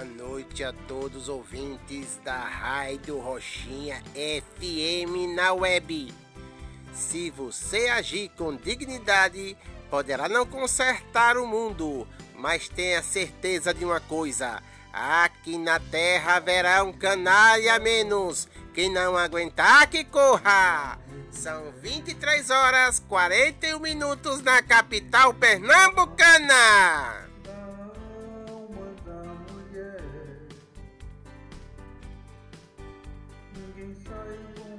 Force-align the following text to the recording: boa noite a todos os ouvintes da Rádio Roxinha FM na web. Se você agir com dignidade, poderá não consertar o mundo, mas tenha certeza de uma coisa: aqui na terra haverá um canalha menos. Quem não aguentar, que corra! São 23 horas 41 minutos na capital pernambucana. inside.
boa 0.00 0.04
noite 0.04 0.64
a 0.64 0.72
todos 0.88 1.24
os 1.24 1.28
ouvintes 1.28 2.18
da 2.24 2.38
Rádio 2.38 3.18
Roxinha 3.18 4.02
FM 4.14 5.34
na 5.36 5.52
web. 5.52 6.10
Se 6.94 7.28
você 7.30 7.88
agir 7.88 8.30
com 8.30 8.56
dignidade, 8.56 9.54
poderá 9.90 10.26
não 10.26 10.46
consertar 10.46 11.36
o 11.36 11.46
mundo, 11.46 12.08
mas 12.34 12.66
tenha 12.66 13.02
certeza 13.02 13.74
de 13.74 13.84
uma 13.84 14.00
coisa: 14.00 14.62
aqui 14.90 15.58
na 15.58 15.78
terra 15.78 16.36
haverá 16.36 16.82
um 16.82 16.94
canalha 16.94 17.78
menos. 17.78 18.48
Quem 18.72 18.90
não 18.90 19.18
aguentar, 19.18 19.86
que 19.90 20.02
corra! 20.04 20.98
São 21.30 21.72
23 21.72 22.48
horas 22.48 23.00
41 23.00 23.78
minutos 23.78 24.40
na 24.40 24.62
capital 24.62 25.34
pernambucana. 25.34 27.19
inside. 33.80 34.69